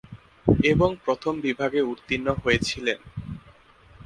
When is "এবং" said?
0.63-0.89